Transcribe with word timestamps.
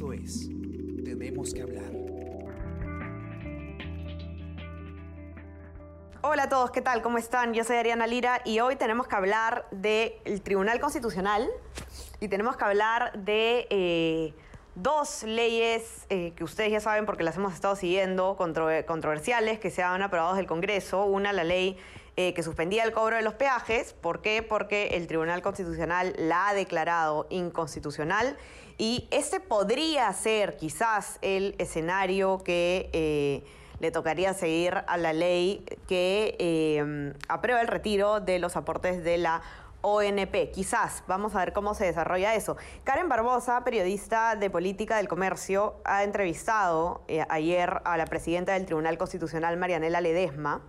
Es 0.00 0.48
Tenemos 1.04 1.52
que 1.52 1.60
hablar. 1.60 1.92
Hola 6.22 6.44
a 6.44 6.48
todos, 6.48 6.70
¿qué 6.70 6.80
tal? 6.80 7.02
¿Cómo 7.02 7.18
están? 7.18 7.52
Yo 7.52 7.64
soy 7.64 7.76
Ariana 7.76 8.06
Lira 8.06 8.40
y 8.46 8.60
hoy 8.60 8.76
tenemos 8.76 9.06
que 9.06 9.14
hablar 9.14 9.66
del 9.70 10.40
Tribunal 10.42 10.80
Constitucional 10.80 11.46
y 12.18 12.28
tenemos 12.28 12.56
que 12.56 12.64
hablar 12.64 13.12
de 13.12 13.66
eh, 13.68 14.32
dos 14.74 15.22
leyes 15.24 16.06
eh, 16.08 16.32
que 16.34 16.44
ustedes 16.44 16.72
ya 16.72 16.80
saben 16.80 17.04
porque 17.04 17.22
las 17.22 17.36
hemos 17.36 17.52
estado 17.52 17.76
siguiendo, 17.76 18.38
controversiales, 18.38 19.58
que 19.58 19.68
se 19.68 19.82
han 19.82 20.00
aprobado 20.00 20.34
del 20.34 20.46
Congreso. 20.46 21.04
Una, 21.04 21.34
la 21.34 21.44
ley 21.44 21.76
eh, 22.22 22.34
que 22.34 22.42
suspendía 22.42 22.84
el 22.84 22.92
cobro 22.92 23.16
de 23.16 23.22
los 23.22 23.32
peajes. 23.32 23.94
¿Por 23.94 24.20
qué? 24.20 24.42
Porque 24.42 24.88
el 24.88 25.06
Tribunal 25.06 25.40
Constitucional 25.40 26.12
la 26.18 26.48
ha 26.48 26.54
declarado 26.54 27.26
inconstitucional 27.30 28.36
y 28.76 29.08
este 29.10 29.40
podría 29.40 30.12
ser 30.12 30.58
quizás 30.58 31.18
el 31.22 31.54
escenario 31.56 32.42
que 32.44 32.90
eh, 32.92 33.42
le 33.78 33.90
tocaría 33.90 34.34
seguir 34.34 34.84
a 34.86 34.98
la 34.98 35.14
ley 35.14 35.64
que 35.88 36.36
eh, 36.38 37.14
aprueba 37.28 37.62
el 37.62 37.68
retiro 37.68 38.20
de 38.20 38.38
los 38.38 38.54
aportes 38.54 39.02
de 39.02 39.16
la 39.16 39.40
ONP. 39.80 40.50
Quizás, 40.52 41.02
vamos 41.06 41.34
a 41.34 41.38
ver 41.38 41.54
cómo 41.54 41.72
se 41.72 41.86
desarrolla 41.86 42.34
eso. 42.34 42.58
Karen 42.84 43.08
Barbosa, 43.08 43.64
periodista 43.64 44.36
de 44.36 44.50
política 44.50 44.98
del 44.98 45.08
comercio, 45.08 45.76
ha 45.84 46.04
entrevistado 46.04 47.00
ayer 47.30 47.80
a 47.86 47.96
la 47.96 48.04
presidenta 48.04 48.52
del 48.52 48.66
Tribunal 48.66 48.98
Constitucional, 48.98 49.56
Marianela 49.56 50.02
Ledesma 50.02 50.60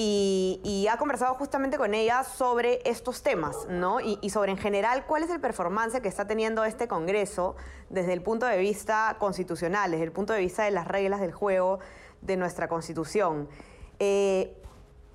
y, 0.00 0.86
ha 0.88 0.96
conversado 0.96 1.34
justamente 1.34 1.76
con 1.76 1.92
ella 1.92 2.22
sobre 2.22 2.80
estos 2.84 3.22
temas, 3.24 3.66
¿no? 3.68 3.98
Y, 4.00 4.30
sobre 4.30 4.52
en 4.52 4.58
general 4.58 5.04
cuál 5.06 5.24
es 5.24 5.30
el 5.30 5.40
performance 5.40 6.00
que 6.00 6.06
está 6.06 6.26
teniendo 6.26 6.64
este 6.64 6.86
Congreso 6.86 7.56
desde 7.90 8.12
el 8.12 8.22
punto 8.22 8.46
de 8.46 8.58
vista 8.58 9.16
constitucional, 9.18 9.90
desde 9.90 10.04
el 10.04 10.12
punto 10.12 10.32
de 10.32 10.40
vista 10.40 10.62
de 10.62 10.70
las 10.70 10.86
reglas 10.86 11.20
del 11.20 11.32
juego 11.32 11.80
de 12.20 12.36
nuestra 12.36 12.68
Constitución. 12.68 13.48
Eh, 13.98 14.56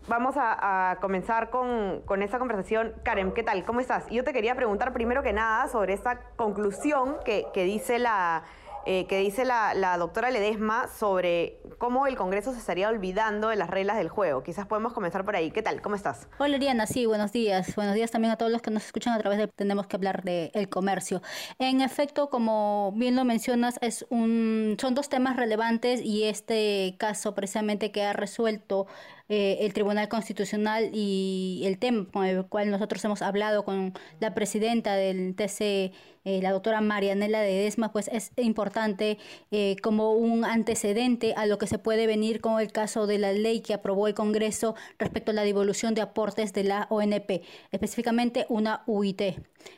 vamos 0.09 0.35
a, 0.37 0.97
comenzar 0.99 1.49
con, 1.49 2.01
con, 2.01 2.21
esta 2.21 2.37
conversación. 2.37 2.93
Karen, 3.03 3.31
¿qué 3.31 3.43
tal? 3.43 3.63
¿Cómo 3.63 3.79
estás? 3.79 4.05
Yo 4.09 4.25
te 4.25 4.33
quería 4.33 4.53
preguntar 4.55 4.91
primero 4.91 5.23
que 5.23 5.31
nada 5.31 5.69
sobre 5.69 5.93
esta 5.93 6.19
conclusión 6.35 7.15
que, 7.23 7.47
que 7.53 7.63
dice 7.63 7.99
la 7.99 8.43
eh, 8.85 9.05
que 9.07 9.19
dice 9.19 9.45
la, 9.45 9.95
doctora 9.97 10.29
Ledesma 10.29 10.87
sobre 10.87 11.59
cómo 11.77 12.07
el 12.07 12.15
Congreso 12.15 12.51
se 12.51 12.59
estaría 12.59 12.89
olvidando 12.89 13.49
de 13.49 13.55
las 13.55 13.69
reglas 13.69 13.97
del 13.97 14.09
juego. 14.09 14.43
Quizás 14.43 14.65
podemos 14.65 14.93
comenzar 14.93 15.23
por 15.23 15.35
ahí. 15.35 15.51
¿Qué 15.51 15.61
tal? 15.61 15.81
¿Cómo 15.81 15.95
estás? 15.95 16.27
Hola, 16.37 16.55
Ariana. 16.55 16.85
Sí, 16.85 17.05
buenos 17.05 17.31
días. 17.31 17.75
Buenos 17.75 17.95
días 17.95 18.11
también 18.11 18.33
a 18.33 18.37
todos 18.37 18.51
los 18.51 18.61
que 18.61 18.71
nos 18.71 18.85
escuchan 18.85 19.13
a 19.13 19.19
través 19.19 19.39
de 19.39 19.47
Tenemos 19.47 19.87
que 19.87 19.95
hablar 19.95 20.23
del 20.23 20.51
el 20.53 20.69
comercio. 20.69 21.21
En 21.59 21.81
efecto, 21.81 22.29
como 22.29 22.93
bien 22.95 23.15
lo 23.15 23.23
mencionas, 23.23 23.77
es 23.81 24.05
un, 24.09 24.77
son 24.79 24.95
dos 24.95 25.07
temas 25.07 25.37
relevantes 25.37 26.01
y 26.01 26.25
este 26.25 26.95
caso 26.97 27.33
precisamente 27.35 27.91
que 27.91 28.03
ha 28.03 28.13
resuelto 28.13 28.87
eh, 29.29 29.59
el 29.61 29.73
Tribunal 29.73 30.09
Constitucional 30.09 30.89
y 30.93 31.61
el 31.63 31.79
tema 31.79 32.05
con 32.11 32.25
el 32.25 32.45
cual 32.45 32.69
nosotros 32.69 33.03
hemos 33.05 33.21
hablado 33.21 33.63
con 33.63 33.93
la 34.19 34.33
presidenta 34.33 34.95
del 34.95 35.33
TC, 35.33 35.93
eh, 36.25 36.41
la 36.41 36.51
doctora 36.51 36.81
Marianela 36.81 37.39
de 37.39 37.53
Desma, 37.53 37.93
pues 37.93 38.09
es 38.09 38.31
importante 38.35 39.17
eh, 39.51 39.77
como 39.81 40.11
un 40.11 40.43
antecedente 40.43 41.33
a 41.37 41.45
lo 41.45 41.57
que 41.57 41.67
se 41.67 41.79
puede 41.79 42.05
venir 42.05 42.41
con 42.41 42.59
el 42.59 42.73
caso 42.73 43.07
de 43.07 43.17
la 43.17 43.31
ley 43.31 43.61
que 43.61 43.73
aprobó 43.73 44.07
el 44.07 44.13
Congreso 44.13 44.75
respecto 44.99 45.31
a 45.31 45.33
la 45.33 45.43
devolución 45.43 45.93
de 45.93 46.01
aportes 46.01 46.51
de 46.51 46.65
la 46.65 46.87
ONP, 46.89 47.43
específicamente 47.71 48.45
una 48.49 48.83
UIT. 48.87 49.21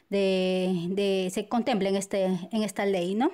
De, 0.09 1.29
se 1.31 1.47
contempla 1.47 1.89
en, 1.89 1.95
este, 1.95 2.25
en 2.25 2.63
esta 2.63 2.85
ley. 2.85 3.13
¿no? 3.13 3.31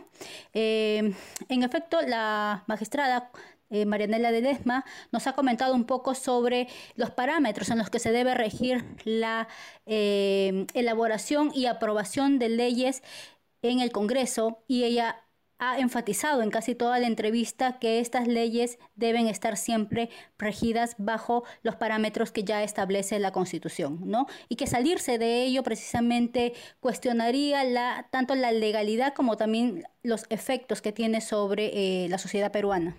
en 0.53 1.15
efecto, 1.63 2.01
la 2.01 2.65
magistrada 2.67 3.31
eh, 3.71 3.85
Marianela 3.85 4.31
de 4.31 4.41
Desma, 4.41 4.85
nos 5.11 5.25
ha 5.27 5.33
comentado 5.33 5.73
un 5.73 5.85
poco 5.85 6.13
sobre 6.13 6.67
los 6.95 7.09
parámetros 7.09 7.69
en 7.69 7.79
los 7.79 7.89
que 7.89 7.99
se 7.99 8.11
debe 8.11 8.35
regir 8.35 8.85
la 9.05 9.47
eh, 9.85 10.67
elaboración 10.73 11.51
y 11.53 11.65
aprobación 11.65 12.37
de 12.37 12.49
leyes 12.49 13.01
en 13.61 13.79
el 13.79 13.91
Congreso 13.91 14.63
y 14.67 14.83
ella 14.83 15.23
ha 15.61 15.77
enfatizado 15.77 16.41
en 16.41 16.49
casi 16.49 16.73
toda 16.73 16.97
la 16.97 17.05
entrevista 17.05 17.77
que 17.77 17.99
estas 17.99 18.27
leyes 18.27 18.79
deben 18.95 19.27
estar 19.27 19.55
siempre 19.55 20.09
regidas 20.39 20.95
bajo 20.97 21.43
los 21.61 21.75
parámetros 21.75 22.31
que 22.31 22.43
ya 22.43 22.63
establece 22.63 23.19
la 23.19 23.31
Constitución, 23.31 23.99
¿no? 24.03 24.25
Y 24.49 24.55
que 24.55 24.65
salirse 24.65 25.19
de 25.19 25.43
ello 25.43 25.61
precisamente 25.61 26.53
cuestionaría 26.79 27.63
la, 27.63 28.07
tanto 28.09 28.33
la 28.33 28.51
legalidad 28.51 29.13
como 29.13 29.37
también 29.37 29.83
los 30.01 30.25
efectos 30.29 30.81
que 30.81 30.91
tiene 30.91 31.21
sobre 31.21 32.05
eh, 32.05 32.09
la 32.09 32.17
sociedad 32.17 32.51
peruana 32.51 32.97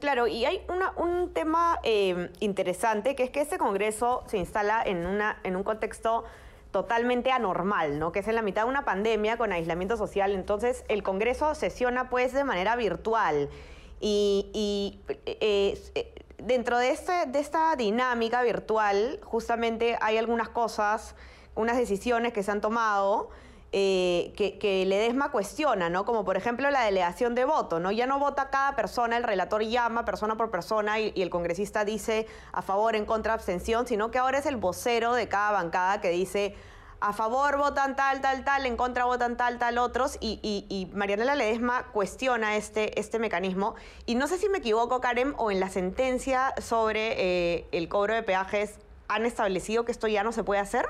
claro, 0.00 0.26
y 0.26 0.44
hay 0.44 0.62
un 0.96 1.32
tema 1.32 1.78
em, 1.82 2.28
interesante 2.40 3.14
que 3.14 3.24
es 3.24 3.30
que 3.30 3.40
este 3.40 3.58
Congreso 3.58 4.24
se 4.26 4.38
instala 4.38 4.82
en, 4.84 5.06
una, 5.06 5.38
en 5.42 5.56
un 5.56 5.62
contexto 5.62 6.24
totalmente 6.70 7.30
anormal, 7.30 8.00
¿no? 8.00 8.10
Que 8.10 8.18
es 8.18 8.26
en 8.26 8.34
la 8.34 8.42
mitad 8.42 8.64
de 8.64 8.68
una 8.68 8.84
pandemia 8.84 9.36
con 9.36 9.52
aislamiento 9.52 9.96
social. 9.96 10.32
Entonces, 10.32 10.84
el 10.88 11.04
Congreso 11.04 11.54
sesiona 11.54 12.10
pues 12.10 12.32
de 12.32 12.42
manera 12.42 12.74
virtual. 12.74 13.48
Y, 14.00 15.00
eh, 15.08 15.80
eh, 15.94 16.14
dentro 16.38 16.78
de, 16.78 16.90
este, 16.90 17.26
de 17.26 17.38
esta 17.38 17.76
dinámica 17.76 18.42
virtual, 18.42 19.20
justamente 19.22 19.96
hay 20.00 20.18
algunas 20.18 20.48
cosas, 20.48 21.14
unas 21.54 21.76
decisiones 21.76 22.32
que 22.32 22.42
se 22.42 22.50
han 22.50 22.60
tomado 22.60 23.30
eh, 23.76 24.32
que, 24.36 24.86
Ledesma 24.86 25.32
cuestiona, 25.32 25.90
¿no? 25.90 26.04
Como 26.04 26.24
por 26.24 26.36
ejemplo 26.36 26.70
la 26.70 26.84
delegación 26.84 27.34
de 27.34 27.44
voto, 27.44 27.80
¿no? 27.80 27.90
Ya 27.90 28.06
no 28.06 28.20
vota 28.20 28.48
cada 28.48 28.76
persona, 28.76 29.16
el 29.16 29.24
relator 29.24 29.64
llama 29.64 30.04
persona 30.04 30.36
por 30.36 30.52
persona 30.52 31.00
y, 31.00 31.12
el 31.20 31.28
congresista 31.28 31.84
dice 31.84 32.28
a 32.52 32.62
favor, 32.62 32.94
en 32.94 33.04
contra, 33.04 33.34
abstención, 33.34 33.88
sino 33.88 34.12
que 34.12 34.18
ahora 34.18 34.38
es 34.38 34.46
el 34.46 34.58
vocero 34.58 35.14
de 35.14 35.26
cada 35.26 35.50
bancada 35.50 36.00
que 36.00 36.10
dice 36.10 36.54
a 37.00 37.12
favor 37.12 37.58
votan 37.58 37.96
tal, 37.96 38.20
tal, 38.20 38.44
tal, 38.44 38.64
en 38.64 38.76
contra 38.76 39.06
votan 39.06 39.36
tal, 39.36 39.58
tal, 39.58 39.78
otros, 39.78 40.18
y, 40.20 40.38
y, 40.42 40.86
Marianela 40.94 41.34
Ledesma 41.34 41.88
cuestiona 41.90 42.54
este, 42.54 43.00
este 43.00 43.18
mecanismo. 43.18 43.74
Y 44.06 44.14
no 44.14 44.28
sé 44.28 44.38
si 44.38 44.48
me 44.48 44.58
equivoco, 44.58 45.00
Karen, 45.00 45.34
o 45.36 45.50
en 45.50 45.58
la 45.58 45.68
sentencia 45.68 46.54
sobre 46.62 47.56
eh, 47.56 47.66
el 47.72 47.88
cobro 47.88 48.14
de 48.14 48.22
peajes 48.22 48.78
han 49.08 49.26
establecido 49.26 49.84
que 49.84 49.90
esto 49.90 50.06
ya 50.06 50.22
no 50.22 50.30
se 50.30 50.44
puede 50.44 50.60
hacer. 50.60 50.86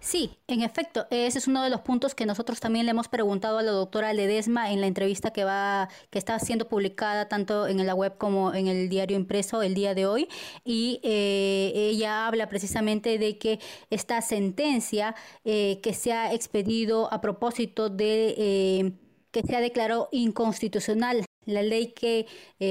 Sí, 0.00 0.38
en 0.46 0.62
efecto, 0.62 1.06
ese 1.10 1.38
es 1.38 1.48
uno 1.48 1.62
de 1.62 1.70
los 1.70 1.80
puntos 1.80 2.14
que 2.14 2.26
nosotros 2.26 2.60
también 2.60 2.86
le 2.86 2.90
hemos 2.90 3.08
preguntado 3.08 3.58
a 3.58 3.62
la 3.62 3.72
doctora 3.72 4.12
Ledesma 4.12 4.70
en 4.70 4.80
la 4.80 4.86
entrevista 4.86 5.32
que 5.32 5.42
va, 5.42 5.88
que 6.10 6.18
está 6.18 6.38
siendo 6.38 6.68
publicada 6.68 7.28
tanto 7.28 7.66
en 7.66 7.84
la 7.84 7.94
web 7.94 8.16
como 8.16 8.54
en 8.54 8.68
el 8.68 8.88
diario 8.88 9.16
impreso 9.16 9.62
el 9.62 9.74
día 9.74 9.94
de 9.94 10.06
hoy. 10.06 10.28
Y 10.64 11.00
eh, 11.02 11.72
ella 11.74 12.26
habla 12.28 12.48
precisamente 12.48 13.18
de 13.18 13.38
que 13.38 13.58
esta 13.90 14.20
sentencia 14.22 15.16
eh, 15.44 15.80
que 15.82 15.92
se 15.92 16.12
ha 16.12 16.32
expedido 16.32 17.12
a 17.12 17.20
propósito 17.20 17.88
de 17.88 18.34
eh, 18.38 18.92
que 19.32 19.42
se 19.42 19.56
ha 19.56 19.60
declarado 19.60 20.08
inconstitucional 20.12 21.24
la 21.46 21.62
ley 21.62 21.92
que 21.92 22.26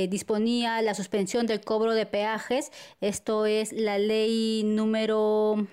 disponía 0.09 0.81
la 0.81 0.93
suspensión 0.95 1.45
del 1.47 1.61
cobro 1.61 1.93
de 1.93 2.05
peajes, 2.05 2.71
esto 2.99 3.45
es 3.45 3.71
la 3.71 3.97
ley 3.99 4.63
número 4.65 5.65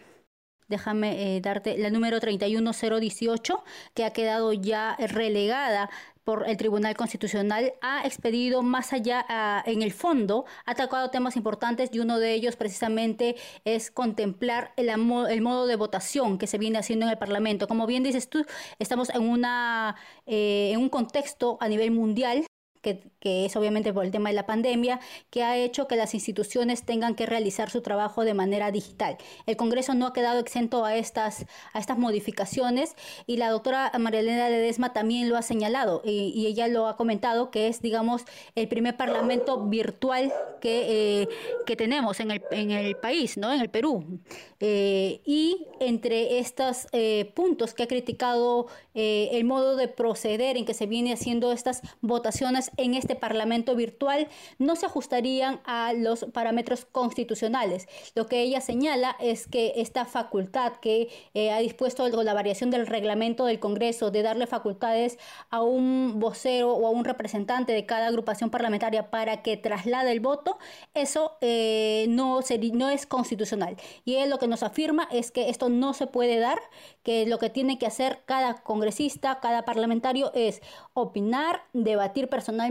déjame 0.72 1.36
eh, 1.36 1.40
darte 1.40 1.76
la 1.76 1.90
número 1.90 2.18
31018, 2.18 3.62
que 3.94 4.04
ha 4.04 4.12
quedado 4.12 4.52
ya 4.52 4.96
relegada 4.98 5.90
por 6.24 6.48
el 6.48 6.56
Tribunal 6.56 6.96
Constitucional, 6.96 7.74
ha 7.80 8.06
expedido 8.06 8.62
más 8.62 8.92
allá 8.92 9.24
ah, 9.28 9.62
en 9.66 9.82
el 9.82 9.92
fondo, 9.92 10.44
ha 10.64 10.72
atacado 10.72 11.10
temas 11.10 11.36
importantes 11.36 11.90
y 11.92 11.98
uno 11.98 12.18
de 12.18 12.32
ellos 12.32 12.56
precisamente 12.56 13.36
es 13.64 13.90
contemplar 13.90 14.72
el, 14.76 14.88
el, 14.88 15.42
modo 15.42 15.66
de 15.66 15.76
votación 15.76 16.38
que 16.38 16.46
se 16.46 16.58
viene 16.58 16.78
haciendo 16.78 17.06
en 17.06 17.12
el 17.12 17.18
Parlamento. 17.18 17.66
Como 17.68 17.86
bien 17.86 18.02
dices 18.02 18.28
tú, 18.28 18.46
estamos 18.78 19.10
en, 19.10 19.22
una, 19.22 19.96
eh, 20.26 20.70
en 20.72 20.80
un 20.80 20.88
contexto 20.88 21.58
a 21.60 21.68
nivel 21.68 21.90
mundial 21.90 22.46
que, 22.82 23.00
es 23.22 23.56
obviamente 23.56 23.92
por 23.92 24.04
el 24.04 24.10
tema 24.10 24.30
de 24.30 24.34
la 24.34 24.46
pandemia, 24.46 25.00
que 25.30 25.44
ha 25.44 25.56
hecho 25.56 25.86
que 25.86 25.96
las 25.96 26.12
instituciones 26.12 26.82
tengan 26.82 27.14
que 27.14 27.24
realizar 27.24 27.70
su 27.70 27.80
trabajo 27.80 28.24
de 28.24 28.34
manera 28.34 28.72
digital. 28.72 29.16
El 29.46 29.56
Congreso 29.56 29.94
no 29.94 30.06
ha 30.06 30.12
quedado 30.12 30.40
exento 30.40 30.84
a 30.84 30.96
estas, 30.96 31.46
a 31.72 31.78
estas 31.78 31.98
modificaciones 31.98 32.96
y 33.26 33.36
la 33.36 33.50
doctora 33.50 33.92
María 33.98 34.20
Elena 34.20 34.48
Ledesma 34.48 34.92
también 34.92 35.28
lo 35.28 35.36
ha 35.36 35.42
señalado 35.42 36.02
y, 36.04 36.42
ella 36.42 36.66
lo 36.66 36.88
ha 36.88 36.96
comentado 36.96 37.52
que 37.52 37.68
es, 37.68 37.80
digamos, 37.80 38.24
el 38.56 38.66
primer 38.66 38.96
parlamento 38.96 39.64
virtual 39.64 40.32
que, 40.60 41.22
eh, 41.22 41.28
que 41.64 41.76
tenemos 41.76 42.18
en 42.18 42.32
el, 42.32 42.42
en 42.50 42.72
el 42.72 42.96
país, 42.96 43.36
¿no? 43.36 43.52
en 43.52 43.60
el 43.60 43.70
Perú. 43.70 44.20
Eh, 44.58 45.20
y 45.24 45.68
entre 45.78 46.40
estos 46.40 46.88
eh, 46.92 47.30
puntos 47.34 47.74
que 47.74 47.84
ha 47.84 47.88
criticado 47.88 48.66
el 48.94 49.44
modo 49.44 49.76
de 49.76 49.88
proceder 49.88 50.56
en 50.56 50.64
que 50.66 50.74
se 50.74 50.86
viene 50.86 51.12
haciendo 51.12 51.52
estas 51.52 51.80
votaciones 52.00 52.71
en 52.76 52.94
este 52.94 53.16
Parlamento 53.16 53.74
virtual 53.76 54.28
no 54.58 54.76
se 54.76 54.86
ajustarían 54.86 55.60
a 55.64 55.92
los 55.92 56.24
parámetros 56.32 56.84
constitucionales. 56.84 57.88
Lo 58.14 58.26
que 58.26 58.40
ella 58.40 58.60
señala 58.60 59.16
es 59.20 59.46
que 59.46 59.74
esta 59.76 60.04
facultad 60.04 60.74
que 60.76 61.08
eh, 61.34 61.50
ha 61.50 61.58
dispuesto 61.58 62.08
la 62.08 62.34
variación 62.34 62.70
del 62.70 62.86
reglamento 62.86 63.44
del 63.44 63.58
Congreso 63.58 64.10
de 64.10 64.22
darle 64.22 64.46
facultades 64.46 65.18
a 65.50 65.62
un 65.62 66.20
vocero 66.20 66.74
o 66.74 66.86
a 66.86 66.90
un 66.90 67.04
representante 67.04 67.72
de 67.72 67.86
cada 67.86 68.06
agrupación 68.06 68.50
parlamentaria 68.50 69.10
para 69.10 69.42
que 69.42 69.56
traslade 69.56 70.12
el 70.12 70.20
voto, 70.20 70.58
eso 70.94 71.32
eh, 71.40 72.06
no, 72.08 72.40
no 72.72 72.88
es 72.88 73.06
constitucional. 73.06 73.76
Y 74.04 74.16
él 74.16 74.30
lo 74.30 74.38
que 74.38 74.48
nos 74.48 74.62
afirma 74.62 75.08
es 75.10 75.30
que 75.30 75.48
esto 75.48 75.68
no 75.68 75.94
se 75.94 76.06
puede 76.06 76.38
dar, 76.38 76.58
que 77.02 77.26
lo 77.26 77.38
que 77.38 77.50
tiene 77.50 77.78
que 77.78 77.86
hacer 77.86 78.20
cada 78.26 78.54
congresista, 78.62 79.40
cada 79.40 79.64
parlamentario 79.64 80.32
es 80.34 80.60
opinar, 80.94 81.62
debatir 81.72 82.28
personalmente 82.28 82.61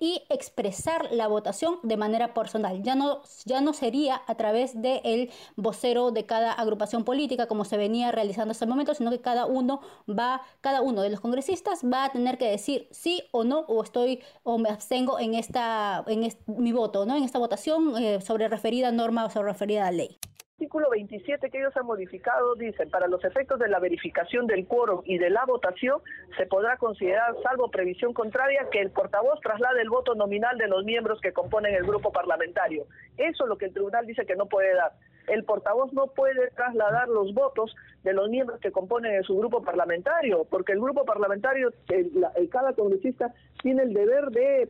y 0.00 0.22
expresar 0.28 1.08
la 1.10 1.28
votación 1.28 1.78
de 1.82 1.96
manera 1.96 2.34
personal. 2.34 2.82
Ya 2.82 2.94
no, 2.94 3.22
ya 3.44 3.60
no 3.60 3.72
sería 3.72 4.22
a 4.26 4.34
través 4.36 4.80
del 4.80 5.30
vocero 5.56 6.10
de 6.10 6.26
cada 6.26 6.52
agrupación 6.52 7.04
política 7.04 7.46
como 7.46 7.64
se 7.64 7.76
venía 7.76 8.12
realizando 8.12 8.52
hasta 8.52 8.64
el 8.64 8.70
momento, 8.70 8.94
sino 8.94 9.10
que 9.10 9.20
cada 9.20 9.46
uno 9.46 9.80
va, 10.08 10.42
cada 10.60 10.80
uno 10.80 11.02
de 11.02 11.10
los 11.10 11.20
congresistas 11.20 11.82
va 11.84 12.04
a 12.04 12.12
tener 12.12 12.38
que 12.38 12.48
decir 12.48 12.88
sí 12.90 13.22
o 13.32 13.44
no, 13.44 13.60
o 13.60 13.82
estoy 13.82 14.22
o 14.42 14.58
me 14.58 14.68
abstengo 14.68 15.18
en 15.18 15.34
esta, 15.34 16.04
en 16.06 16.28
mi 16.46 16.72
voto, 16.72 17.06
¿no? 17.06 17.16
En 17.16 17.24
esta 17.24 17.38
votación 17.38 17.96
eh, 17.96 18.20
sobre 18.20 18.48
referida 18.48 18.92
norma 18.92 19.24
o 19.24 19.30
sobre 19.30 19.52
referida 19.52 19.90
ley 19.90 20.18
artículo 20.54 20.88
27 20.90 21.50
que 21.50 21.58
ellos 21.58 21.76
han 21.76 21.84
modificado 21.84 22.54
dicen, 22.54 22.88
para 22.88 23.08
los 23.08 23.24
efectos 23.24 23.58
de 23.58 23.68
la 23.68 23.80
verificación 23.80 24.46
del 24.46 24.66
quórum 24.66 25.02
y 25.04 25.18
de 25.18 25.28
la 25.28 25.44
votación, 25.44 26.00
se 26.38 26.46
podrá 26.46 26.76
considerar, 26.78 27.34
salvo 27.42 27.70
previsión 27.70 28.12
contraria, 28.12 28.68
que 28.70 28.80
el 28.80 28.90
portavoz 28.90 29.40
traslade 29.40 29.82
el 29.82 29.90
voto 29.90 30.14
nominal 30.14 30.56
de 30.56 30.68
los 30.68 30.84
miembros 30.84 31.20
que 31.20 31.32
componen 31.32 31.74
el 31.74 31.82
grupo 31.82 32.12
parlamentario. 32.12 32.86
Eso 33.16 33.44
es 33.44 33.48
lo 33.48 33.58
que 33.58 33.66
el 33.66 33.72
tribunal 33.72 34.06
dice 34.06 34.24
que 34.26 34.36
no 34.36 34.46
puede 34.46 34.74
dar. 34.74 34.92
El 35.26 35.44
portavoz 35.44 35.92
no 35.92 36.06
puede 36.08 36.50
trasladar 36.50 37.08
los 37.08 37.34
votos 37.34 37.74
de 38.02 38.12
los 38.12 38.28
miembros 38.30 38.60
que 38.60 38.72
componen 38.72 39.22
su 39.24 39.36
grupo 39.36 39.62
parlamentario, 39.62 40.44
porque 40.48 40.72
el 40.72 40.80
grupo 40.80 41.04
parlamentario, 41.04 41.72
el, 41.88 42.48
cada 42.50 42.72
congresista 42.74 43.34
tiene 43.62 43.82
el 43.82 43.92
deber 43.92 44.30
de, 44.30 44.68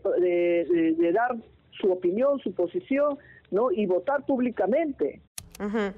de 0.99 1.13
dar 1.13 1.37
su 1.73 1.93
opinión, 1.93 2.39
su 2.41 2.55
posición, 2.55 3.19
¿no? 3.51 3.71
y 3.71 3.87
votar 3.87 4.25
públicamente. 4.25 5.21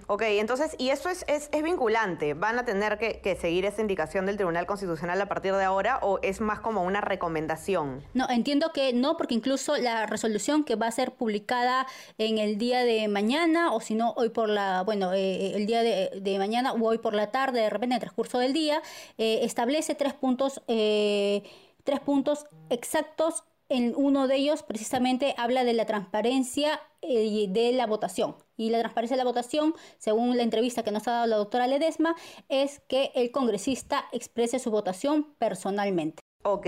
Ok, 0.06 0.22
entonces, 0.22 0.74
y 0.78 0.90
esto 0.90 1.08
es, 1.08 1.24
es, 1.28 1.50
vinculante. 1.62 2.34
¿Van 2.34 2.58
a 2.58 2.64
tener 2.64 2.98
que, 2.98 3.36
seguir 3.40 3.64
esa 3.64 3.80
indicación 3.80 4.26
del 4.26 4.36
Tribunal 4.36 4.66
Constitucional 4.66 5.20
a 5.20 5.26
partir 5.26 5.54
de 5.54 5.64
ahora 5.64 5.98
o 6.02 6.18
es 6.22 6.40
más 6.40 6.60
como 6.60 6.82
una 6.82 7.00
recomendación? 7.00 8.02
No, 8.14 8.28
entiendo 8.28 8.72
que 8.72 8.92
no, 8.92 9.16
porque 9.16 9.34
incluso 9.34 9.76
la 9.76 10.06
resolución 10.06 10.64
que 10.64 10.74
va 10.74 10.86
a 10.86 10.90
ser 10.90 11.12
publicada 11.12 11.86
en 12.18 12.38
el 12.38 12.58
día 12.58 12.84
de 12.84 13.08
mañana, 13.08 13.72
o 13.72 13.80
si 13.80 13.94
no, 13.94 14.12
hoy 14.16 14.28
por 14.28 14.48
la, 14.48 14.82
bueno, 14.82 15.12
eh, 15.14 15.56
el 15.56 15.66
día 15.66 15.82
de, 15.82 16.36
mañana 16.38 16.72
o 16.72 16.82
hoy 16.84 16.98
por 16.98 17.14
la 17.14 17.30
tarde, 17.30 17.60
de 17.60 17.70
repente 17.70 17.94
en 17.94 17.96
el 17.96 18.00
transcurso 18.00 18.38
del 18.38 18.52
día, 18.52 18.82
eh, 19.16 19.40
establece 19.42 19.94
tres 19.94 20.12
puntos, 20.12 20.62
eh, 20.68 21.42
tres 21.84 22.00
puntos 22.00 22.46
exactos 22.68 23.44
en 23.68 23.94
uno 23.96 24.28
de 24.28 24.36
ellos 24.36 24.62
precisamente 24.62 25.34
habla 25.38 25.64
de 25.64 25.72
la 25.72 25.86
transparencia 25.86 26.80
eh, 27.02 27.46
de 27.48 27.72
la 27.72 27.86
votación. 27.86 28.36
Y 28.56 28.70
la 28.70 28.78
transparencia 28.78 29.16
de 29.16 29.22
la 29.22 29.28
votación, 29.28 29.74
según 29.98 30.36
la 30.36 30.42
entrevista 30.42 30.82
que 30.82 30.90
nos 30.90 31.06
ha 31.08 31.12
dado 31.12 31.26
la 31.26 31.36
doctora 31.36 31.66
Ledesma, 31.66 32.14
es 32.48 32.80
que 32.88 33.12
el 33.14 33.30
congresista 33.30 34.04
exprese 34.12 34.58
su 34.58 34.70
votación 34.70 35.34
personalmente. 35.38 36.20
Ok, 36.42 36.66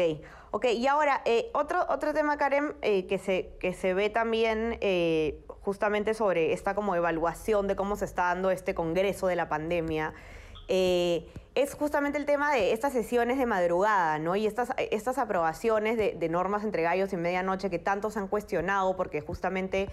ok. 0.51 0.67
Y 0.75 0.87
ahora, 0.87 1.23
eh, 1.25 1.51
otro, 1.55 1.87
otro 1.89 2.13
tema, 2.13 2.37
Karen, 2.37 2.75
eh, 2.83 3.07
que, 3.07 3.19
se, 3.19 3.57
que 3.61 3.73
se 3.73 3.95
ve 3.95 4.11
también 4.11 4.79
justamente 5.61 6.15
sobre 6.15 6.53
esta 6.53 6.75
como 6.75 6.95
evaluación 6.95 7.69
de 7.69 7.77
cómo 7.77 7.97
se 7.97 8.05
está 8.05 8.25
dando 8.25 8.51
este 8.51 8.75
congreso 8.75 9.27
de 9.27 9.37
la 9.37 9.49
pandemia 9.49 10.15
es 11.59 11.75
justamente 11.75 12.19
el 12.19 12.25
tema 12.25 12.55
de 12.55 12.73
estas 12.73 12.93
sesiones 12.93 13.37
de 13.37 13.45
madrugada, 13.45 14.21
¿no? 14.21 14.37
Y 14.37 14.47
estas, 14.47 14.71
estas 14.93 15.19
aprobaciones 15.19 15.97
de, 15.97 16.29
normas 16.29 16.63
entre 16.63 16.83
gallos 16.83 17.13
y 17.13 17.17
medianoche 17.17 17.69
que 17.69 17.81
tantos 17.81 18.17
han 18.17 18.29
cuestionado 18.29 18.97
porque 18.97 19.21
justamente 19.21 19.89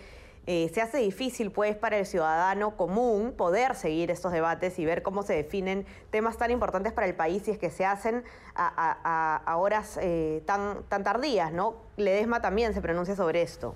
eh, 0.47 0.69
se 0.73 0.81
hace 0.81 0.99
difícil, 0.99 1.51
pues, 1.51 1.75
para 1.75 1.97
el 1.97 2.05
ciudadano 2.05 2.77
común 2.77 3.33
poder 3.35 3.75
seguir 3.75 4.11
estos 4.11 4.31
debates 4.31 4.77
y 4.77 4.85
ver 4.85 5.01
cómo 5.01 5.23
se 5.23 5.33
definen 5.33 5.85
temas 6.11 6.37
tan 6.37 6.51
importantes 6.51 6.93
para 6.93 7.07
el 7.07 7.15
país 7.15 7.47
y 7.47 7.51
es 7.51 7.57
que 7.57 7.71
se 7.71 7.85
hacen 7.85 8.23
a, 8.55 9.55
horas 9.57 9.97
eh, 10.01 10.43
tan, 10.45 10.83
tardías, 10.87 11.51
¿no? 11.51 11.75
Ledesma 11.97 12.41
también 12.41 12.73
se 12.73 12.81
pronuncia 12.81 13.15
sobre 13.15 13.41
esto. 13.41 13.73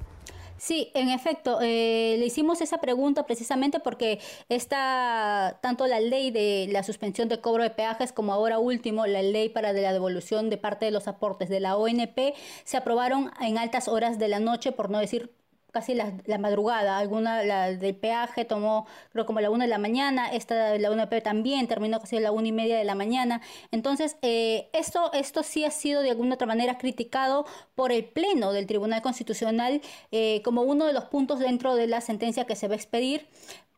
Sí, 0.57 0.91
en 0.93 1.09
efecto, 1.09 1.59
eh, 1.61 2.17
le 2.19 2.25
hicimos 2.25 2.59
esa 2.59 2.79
pregunta 2.79 3.25
precisamente 3.25 3.79
porque 3.79 4.19
está 4.49 5.57
tanto 5.61 5.87
la 5.87 6.01
ley 6.01 6.31
de 6.31 6.67
la 6.69 6.83
suspensión 6.83 7.29
de 7.29 7.39
cobro 7.39 7.63
de 7.63 7.69
peajes 7.69 8.11
como 8.11 8.33
ahora 8.33 8.59
último 8.59 9.07
la 9.07 9.21
ley 9.21 9.47
para 9.47 9.71
la 9.71 9.93
devolución 9.93 10.49
de 10.49 10.57
parte 10.57 10.85
de 10.85 10.91
los 10.91 11.07
aportes 11.07 11.47
de 11.47 11.61
la 11.61 11.77
ONP 11.77 12.35
se 12.65 12.75
aprobaron 12.75 13.31
en 13.39 13.57
altas 13.57 13.87
horas 13.87 14.19
de 14.19 14.27
la 14.27 14.41
noche, 14.41 14.73
por 14.73 14.89
no 14.89 14.99
decir 14.99 15.31
casi 15.71 15.93
la, 15.93 16.37
madrugada, 16.37 16.97
alguna 16.97 17.43
la 17.43 17.71
del 17.71 17.95
peaje 17.95 18.45
tomó 18.45 18.87
creo 19.11 19.25
como 19.25 19.39
la 19.39 19.49
una 19.49 19.65
de 19.65 19.69
la 19.69 19.77
mañana, 19.77 20.31
esta 20.31 20.77
la 20.77 20.91
UNP 20.91 21.21
también 21.23 21.67
terminó 21.67 21.99
casi 21.99 22.17
a 22.17 22.19
la 22.19 22.31
una 22.31 22.47
y 22.47 22.51
media 22.51 22.77
de 22.77 22.83
la 22.83 22.95
mañana. 22.95 23.41
Entonces, 23.71 24.17
eh, 24.21 24.69
esto, 24.73 25.11
esto 25.13 25.43
sí 25.43 25.65
ha 25.65 25.71
sido 25.71 26.01
de 26.01 26.11
alguna 26.11 26.35
otra 26.35 26.47
manera 26.47 26.77
criticado 26.77 27.45
por 27.75 27.91
el 27.91 28.05
Pleno 28.05 28.53
del 28.53 28.67
Tribunal 28.67 29.01
Constitucional 29.01 29.81
eh, 30.11 30.41
como 30.43 30.63
uno 30.63 30.85
de 30.85 30.93
los 30.93 31.05
puntos 31.05 31.39
dentro 31.39 31.75
de 31.75 31.87
la 31.87 32.01
sentencia 32.01 32.45
que 32.45 32.55
se 32.55 32.67
va 32.67 32.73
a 32.73 32.77
expedir, 32.77 33.27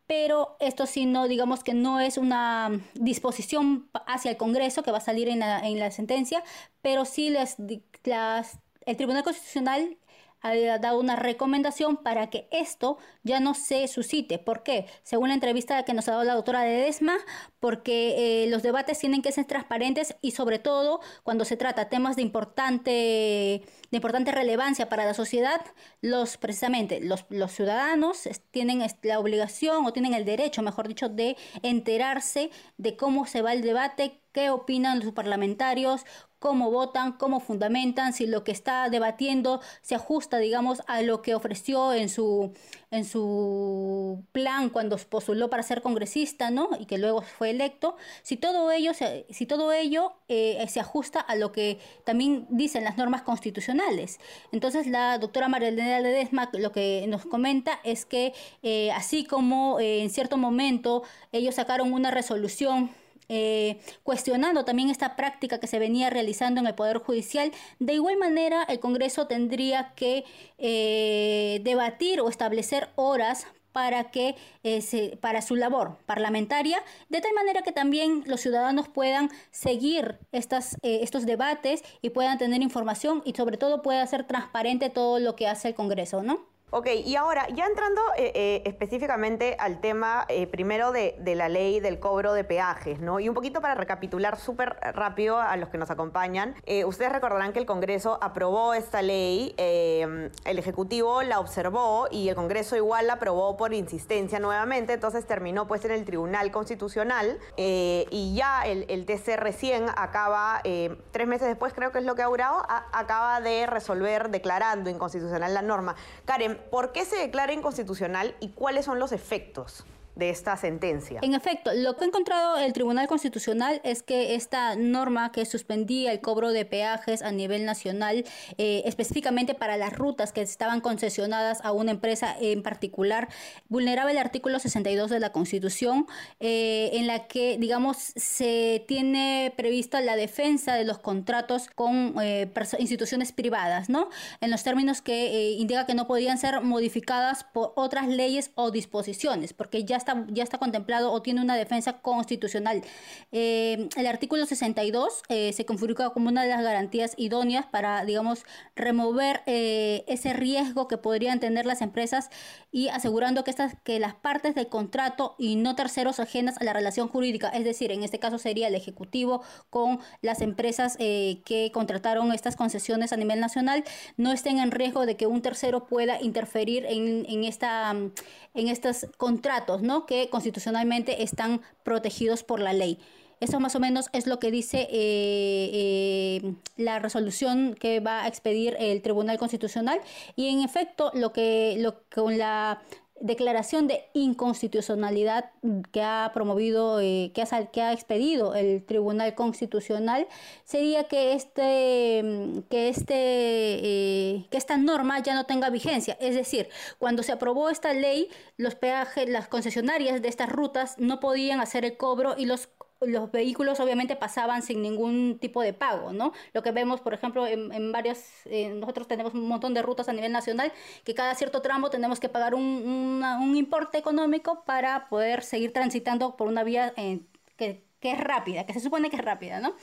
pero 0.06 0.56
esto 0.60 0.86
sí 0.86 1.06
no, 1.06 1.28
digamos 1.28 1.64
que 1.64 1.74
no 1.74 2.00
es 2.00 2.18
una 2.18 2.70
disposición 2.94 3.88
hacia 4.06 4.30
el 4.30 4.36
Congreso 4.36 4.82
que 4.82 4.90
va 4.90 4.98
a 4.98 5.00
salir 5.00 5.28
en 5.28 5.38
la, 5.38 5.60
en 5.60 5.78
la 5.78 5.90
sentencia, 5.90 6.42
pero 6.82 7.04
sí 7.04 7.30
las, 7.30 7.56
las, 8.04 8.58
el 8.84 8.96
Tribunal 8.96 9.22
Constitucional 9.22 9.96
ha 10.42 10.78
dado 10.78 10.98
una 10.98 11.16
recomendación 11.16 11.96
para 11.96 12.30
que 12.30 12.48
esto 12.50 12.98
ya 13.22 13.40
no 13.40 13.54
se 13.54 13.86
suscite. 13.88 14.38
¿Por 14.38 14.62
qué? 14.62 14.86
Según 15.02 15.28
la 15.28 15.34
entrevista 15.34 15.84
que 15.84 15.94
nos 15.94 16.08
ha 16.08 16.12
dado 16.12 16.24
la 16.24 16.34
doctora 16.34 16.64
Ledesma, 16.64 17.16
porque 17.60 18.44
eh, 18.44 18.46
los 18.48 18.62
debates 18.62 18.98
tienen 18.98 19.22
que 19.22 19.32
ser 19.32 19.44
transparentes 19.44 20.16
y 20.20 20.32
sobre 20.32 20.58
todo 20.58 21.00
cuando 21.22 21.44
se 21.44 21.56
trata 21.56 21.88
temas 21.88 22.16
de 22.16 22.22
importante, 22.22 22.90
de 22.90 23.96
importante 23.96 24.32
relevancia 24.32 24.88
para 24.88 25.04
la 25.04 25.14
sociedad, 25.14 25.60
los 26.00 26.36
precisamente 26.36 27.00
los, 27.00 27.24
los 27.28 27.52
ciudadanos 27.52 28.28
tienen 28.50 28.82
la 29.02 29.18
obligación 29.18 29.86
o 29.86 29.92
tienen 29.92 30.14
el 30.14 30.24
derecho, 30.24 30.62
mejor 30.62 30.88
dicho, 30.88 31.08
de 31.08 31.36
enterarse 31.62 32.50
de 32.78 32.96
cómo 32.96 33.26
se 33.26 33.42
va 33.42 33.52
el 33.52 33.62
debate, 33.62 34.20
qué 34.32 34.50
opinan 34.50 35.00
los 35.00 35.12
parlamentarios, 35.12 36.04
cómo 36.42 36.72
votan, 36.72 37.12
cómo 37.12 37.38
fundamentan, 37.38 38.12
si 38.12 38.26
lo 38.26 38.42
que 38.42 38.50
está 38.50 38.90
debatiendo 38.90 39.60
se 39.80 39.94
ajusta, 39.94 40.38
digamos, 40.38 40.82
a 40.88 41.00
lo 41.00 41.22
que 41.22 41.36
ofreció 41.36 41.94
en 41.94 42.08
su, 42.08 42.52
en 42.90 43.04
su 43.04 44.24
plan 44.32 44.68
cuando 44.68 44.96
postuló 44.98 45.48
para 45.48 45.62
ser 45.62 45.82
congresista, 45.82 46.50
¿no? 46.50 46.70
Y 46.80 46.86
que 46.86 46.98
luego 46.98 47.22
fue 47.22 47.50
electo. 47.50 47.94
Si 48.24 48.36
todo 48.36 48.72
ello, 48.72 48.92
se, 48.92 49.24
si 49.30 49.46
todo 49.46 49.72
ello 49.72 50.14
eh, 50.28 50.66
se 50.68 50.80
ajusta 50.80 51.20
a 51.20 51.36
lo 51.36 51.52
que 51.52 51.78
también 52.02 52.48
dicen 52.50 52.82
las 52.82 52.96
normas 52.96 53.22
constitucionales. 53.22 54.18
Entonces, 54.50 54.88
la 54.88 55.18
doctora 55.18 55.48
María 55.48 55.68
Elena 55.68 56.00
Ledesma 56.00 56.50
lo 56.54 56.72
que 56.72 57.04
nos 57.06 57.24
comenta 57.24 57.78
es 57.84 58.04
que 58.04 58.34
eh, 58.64 58.90
así 58.90 59.24
como 59.24 59.78
eh, 59.78 60.02
en 60.02 60.10
cierto 60.10 60.36
momento 60.38 61.04
ellos 61.30 61.54
sacaron 61.54 61.92
una 61.92 62.10
resolución 62.10 62.90
eh, 63.34 63.80
cuestionando 64.02 64.66
también 64.66 64.90
esta 64.90 65.16
práctica 65.16 65.58
que 65.58 65.66
se 65.66 65.78
venía 65.78 66.10
realizando 66.10 66.60
en 66.60 66.66
el 66.66 66.74
Poder 66.74 66.98
Judicial. 66.98 67.50
De 67.78 67.94
igual 67.94 68.18
manera, 68.18 68.62
el 68.64 68.78
Congreso 68.78 69.26
tendría 69.26 69.94
que 69.94 70.26
eh, 70.58 71.58
debatir 71.64 72.20
o 72.20 72.28
establecer 72.28 72.90
horas 72.94 73.46
para 73.72 74.10
que 74.10 74.36
eh, 74.64 75.16
para 75.22 75.40
su 75.40 75.56
labor 75.56 75.96
parlamentaria, 76.04 76.82
de 77.08 77.22
tal 77.22 77.32
manera 77.32 77.62
que 77.62 77.72
también 77.72 78.22
los 78.26 78.42
ciudadanos 78.42 78.88
puedan 78.88 79.30
seguir 79.50 80.18
estas, 80.32 80.76
estos 80.82 81.24
debates 81.24 81.82
y 82.02 82.10
puedan 82.10 82.36
tener 82.36 82.60
información 82.60 83.22
y 83.24 83.32
sobre 83.32 83.56
todo 83.56 83.80
pueda 83.80 84.06
ser 84.06 84.26
transparente 84.26 84.90
todo 84.90 85.18
lo 85.20 85.36
que 85.36 85.48
hace 85.48 85.68
el 85.68 85.74
Congreso, 85.74 86.22
¿no? 86.22 86.52
Ok, 86.74 86.86
y 87.04 87.16
ahora, 87.16 87.46
ya 87.50 87.66
entrando 87.66 88.00
eh, 88.16 88.32
eh, 88.34 88.62
específicamente 88.64 89.56
al 89.58 89.82
tema 89.82 90.24
eh, 90.30 90.46
primero 90.46 90.90
de, 90.90 91.14
la 91.22 91.50
ley 91.50 91.80
del 91.80 92.00
cobro 92.00 92.32
de 92.32 92.44
peajes, 92.44 92.98
¿no? 92.98 93.20
Y 93.20 93.28
un 93.28 93.34
poquito 93.34 93.60
para 93.60 93.74
recapitular 93.74 94.38
súper 94.38 94.78
rápido 94.94 95.38
a 95.38 95.54
los 95.58 95.68
que 95.68 95.76
nos 95.76 95.90
acompañan, 95.90 96.54
ustedes 96.86 97.12
recordarán 97.12 97.52
que 97.52 97.58
el 97.58 97.66
Congreso 97.66 98.18
aprobó 98.22 98.72
esta 98.72 99.02
ley, 99.02 99.54
el 99.58 100.58
Ejecutivo 100.58 101.22
la 101.22 101.40
observó 101.40 102.08
y 102.10 102.30
el 102.30 102.34
Congreso 102.34 102.74
igual 102.74 103.06
la 103.06 103.14
aprobó 103.14 103.56
por 103.58 103.74
insistencia 103.74 104.38
nuevamente, 104.38 104.94
entonces 104.94 105.26
terminó 105.26 105.66
pues 105.66 105.84
en 105.84 105.90
el 105.90 106.04
Tribunal 106.06 106.50
Constitucional 106.52 107.38
y 107.56 108.34
ya 108.34 108.62
el, 108.66 109.04
TC 109.06 109.36
recién 109.36 109.86
acaba, 109.96 110.62
tres 110.62 111.26
meses 111.26 111.48
después 111.48 111.74
creo 111.74 111.92
que 111.92 111.98
es 111.98 112.04
lo 112.04 112.14
que 112.14 112.22
ha 112.22 112.26
durado, 112.26 112.62
acaba 112.68 113.40
de 113.40 113.66
resolver 113.66 114.30
declarando 114.30 114.88
inconstitucional 114.88 115.52
la 115.52 115.62
norma. 115.62 115.96
Karen, 116.24 116.61
¿por 116.70 116.92
qué 116.92 117.04
se 117.04 117.16
declara 117.16 117.52
inconstitucional 117.52 118.34
y 118.40 118.50
cuáles 118.50 118.84
son 118.84 118.98
los 118.98 119.12
efectos? 119.12 119.84
De 120.14 120.28
esta 120.28 120.56
sentencia. 120.56 121.20
En 121.22 121.34
efecto, 121.34 121.70
lo 121.74 121.96
que 121.96 122.04
ha 122.04 122.08
encontrado 122.08 122.58
el 122.58 122.72
Tribunal 122.72 123.08
Constitucional 123.08 123.80
es 123.82 124.02
que 124.02 124.34
esta 124.34 124.76
norma 124.76 125.32
que 125.32 125.46
suspendía 125.46 126.12
el 126.12 126.20
cobro 126.20 126.52
de 126.52 126.66
peajes 126.66 127.22
a 127.22 127.32
nivel 127.32 127.64
nacional, 127.64 128.24
eh, 128.58 128.82
específicamente 128.84 129.54
para 129.54 129.76
las 129.78 129.96
rutas 129.96 130.32
que 130.32 130.42
estaban 130.42 130.80
concesionadas 130.80 131.60
a 131.62 131.72
una 131.72 131.92
empresa 131.92 132.36
en 132.38 132.62
particular, 132.62 133.28
vulneraba 133.68 134.10
el 134.10 134.18
artículo 134.18 134.58
62 134.58 135.10
de 135.10 135.20
la 135.20 135.32
Constitución, 135.32 136.06
eh, 136.40 136.90
en 136.92 137.06
la 137.06 137.26
que, 137.26 137.56
digamos, 137.58 137.96
se 138.14 138.84
tiene 138.86 139.54
prevista 139.56 140.02
la 140.02 140.16
defensa 140.16 140.74
de 140.74 140.84
los 140.84 140.98
contratos 140.98 141.68
con 141.74 142.14
eh, 142.22 142.50
instituciones 142.78 143.32
privadas, 143.32 143.88
¿no? 143.88 144.10
En 144.40 144.50
los 144.50 144.62
términos 144.62 145.00
que 145.00 145.52
indica 145.52 145.86
que 145.86 145.94
no 145.94 146.06
podían 146.06 146.36
ser 146.36 146.60
modificadas 146.60 147.44
por 147.44 147.72
otras 147.76 148.08
leyes 148.08 148.50
o 148.56 148.70
disposiciones, 148.70 149.54
porque 149.54 149.84
ya 149.84 150.01
está, 150.02 150.26
ya 150.28 150.42
está 150.42 150.58
contemplado 150.58 151.12
o 151.12 151.22
tiene 151.22 151.40
una 151.40 151.56
defensa 151.56 152.00
constitucional. 152.00 152.82
Eh, 153.30 153.88
el 153.96 154.06
artículo 154.06 154.44
62 154.46 155.22
eh, 155.28 155.52
se 155.52 155.64
configura 155.64 156.10
como 156.10 156.28
una 156.28 156.42
de 156.42 156.48
las 156.48 156.62
garantías 156.62 157.14
idóneas 157.16 157.66
para, 157.66 158.04
digamos, 158.04 158.44
remover 158.76 159.42
eh, 159.46 160.04
ese 160.08 160.32
riesgo 160.32 160.88
que 160.88 160.98
podrían 160.98 161.40
tener 161.40 161.66
las 161.66 161.82
empresas 161.82 162.30
y 162.70 162.88
asegurando 162.88 163.44
que, 163.44 163.50
estas, 163.50 163.74
que 163.84 163.98
las 163.98 164.14
partes 164.14 164.54
del 164.54 164.68
contrato 164.68 165.34
y 165.38 165.56
no 165.56 165.74
terceros 165.76 166.20
ajenas 166.20 166.58
a 166.60 166.64
la 166.64 166.72
relación 166.72 167.08
jurídica, 167.08 167.48
es 167.48 167.64
decir, 167.64 167.92
en 167.92 168.02
este 168.02 168.18
caso 168.18 168.38
sería 168.38 168.68
el 168.68 168.74
Ejecutivo 168.74 169.42
con 169.70 170.00
las 170.22 170.40
empresas 170.40 170.96
que 170.96 171.70
contrataron 171.72 172.32
estas 172.32 172.56
concesiones 172.56 173.12
a 173.12 173.16
nivel 173.16 173.38
nacional, 173.40 173.84
no 174.16 174.32
estén 174.32 174.58
en 174.58 174.70
riesgo 174.70 175.06
de 175.06 175.16
que 175.16 175.26
un 175.26 175.42
tercero 175.42 175.86
pueda 175.86 176.20
interferir 176.20 176.84
en, 176.86 177.26
en, 177.28 177.44
esta, 177.44 177.90
en 177.90 178.68
estos 178.68 179.06
contratos, 179.16 179.82
¿no? 179.82 179.91
Que 180.06 180.28
constitucionalmente 180.30 181.22
están 181.22 181.60
protegidos 181.82 182.42
por 182.42 182.60
la 182.60 182.72
ley. 182.72 182.98
Eso 183.42 183.58
más 183.58 183.74
o 183.74 183.80
menos 183.80 184.08
es 184.12 184.28
lo 184.28 184.38
que 184.38 184.52
dice 184.52 184.82
eh, 184.82 185.70
eh, 185.72 186.54
la 186.76 187.00
resolución 187.00 187.74
que 187.74 187.98
va 187.98 188.22
a 188.22 188.28
expedir 188.28 188.76
el 188.78 189.02
Tribunal 189.02 189.36
Constitucional 189.36 190.00
y 190.36 190.46
en 190.46 190.62
efecto 190.62 191.10
lo 191.12 191.32
que 191.32 191.84
con 192.14 192.38
la 192.38 192.80
declaración 193.22 193.86
de 193.86 194.04
inconstitucionalidad 194.12 195.50
que 195.92 196.02
ha 196.02 196.30
promovido, 196.34 197.00
eh, 197.00 197.30
que, 197.34 197.42
ha, 197.42 197.66
que 197.66 197.80
ha 197.80 197.92
expedido 197.92 198.54
el 198.54 198.84
Tribunal 198.84 199.34
Constitucional, 199.34 200.26
sería 200.64 201.04
que, 201.04 201.34
este, 201.34 202.62
que, 202.68 202.88
este, 202.88 203.14
eh, 203.14 204.46
que 204.50 204.58
esta 204.58 204.76
norma 204.76 205.20
ya 205.20 205.34
no 205.34 205.46
tenga 205.46 205.70
vigencia. 205.70 206.16
Es 206.20 206.34
decir, 206.34 206.68
cuando 206.98 207.22
se 207.22 207.32
aprobó 207.32 207.70
esta 207.70 207.94
ley, 207.94 208.28
los 208.56 208.74
peajes, 208.74 209.28
las 209.28 209.48
concesionarias 209.48 210.20
de 210.20 210.28
estas 210.28 210.50
rutas 210.50 210.96
no 210.98 211.20
podían 211.20 211.60
hacer 211.60 211.84
el 211.84 211.96
cobro 211.96 212.34
y 212.36 212.46
los 212.46 212.68
los 213.06 213.30
vehículos 213.30 213.80
obviamente 213.80 214.16
pasaban 214.16 214.62
sin 214.62 214.82
ningún 214.82 215.38
tipo 215.40 215.62
de 215.62 215.72
pago, 215.72 216.12
¿no? 216.12 216.32
Lo 216.52 216.62
que 216.62 216.72
vemos, 216.72 217.00
por 217.00 217.14
ejemplo, 217.14 217.46
en, 217.46 217.72
en 217.72 217.92
varios, 217.92 218.18
eh, 218.46 218.70
nosotros 218.74 219.08
tenemos 219.08 219.34
un 219.34 219.48
montón 219.48 219.74
de 219.74 219.82
rutas 219.82 220.08
a 220.08 220.12
nivel 220.12 220.32
nacional 220.32 220.72
que 221.04 221.14
cada 221.14 221.34
cierto 221.34 221.62
tramo 221.62 221.90
tenemos 221.90 222.20
que 222.20 222.28
pagar 222.28 222.54
un, 222.54 223.22
un 223.24 223.56
importe 223.56 223.98
económico 223.98 224.64
para 224.64 225.08
poder 225.08 225.42
seguir 225.42 225.72
transitando 225.72 226.36
por 226.36 226.48
una 226.48 226.64
vía 226.64 226.92
eh, 226.96 227.20
que 227.56 227.84
que 228.02 228.10
es 228.10 228.20
rápida, 228.20 228.66
que 228.66 228.74
se 228.74 228.80
supone 228.80 229.08
que 229.08 229.16
es 229.16 229.24
rápida, 229.24 229.60
¿no? 229.60 229.74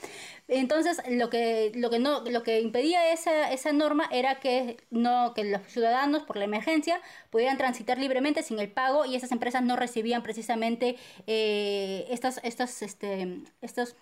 Entonces, 0.46 1.00
lo 1.08 1.30
que, 1.30 1.72
lo 1.74 1.88
que, 1.90 1.98
no, 1.98 2.20
lo 2.20 2.42
que 2.42 2.60
impedía 2.60 3.12
esa, 3.12 3.50
esa 3.50 3.72
norma 3.72 4.08
era 4.12 4.38
que, 4.40 4.76
no, 4.90 5.32
que 5.34 5.44
los 5.44 5.62
ciudadanos, 5.66 6.22
por 6.22 6.36
la 6.36 6.44
emergencia, 6.44 7.00
pudieran 7.30 7.56
transitar 7.56 7.98
libremente 7.98 8.42
sin 8.42 8.60
el 8.60 8.70
pago 8.70 9.06
y 9.06 9.16
esas 9.16 9.32
empresas 9.32 9.62
no 9.62 9.74
recibían 9.74 10.22
precisamente 10.22 10.96
eh, 11.26 12.06
estas, 12.10 12.38
este, 12.44 13.40
estos 13.62 13.96